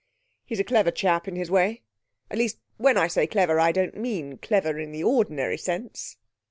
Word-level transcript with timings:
'He's 0.47 0.59
a 0.59 0.63
clever 0.63 0.89
chap 0.89 1.27
in 1.27 1.35
his 1.35 1.51
way. 1.51 1.83
At 2.31 2.39
least, 2.39 2.57
when 2.77 2.97
I 2.97 3.05
say 3.07 3.27
clever, 3.27 3.59
I 3.59 3.71
don't 3.71 3.95
mean 3.97 4.39
clever 4.39 4.79
in 4.79 4.91
the 4.91 5.03
ordinary 5.03 5.59
sense.' 5.59 6.17